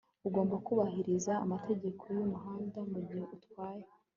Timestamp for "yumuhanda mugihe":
2.15-3.23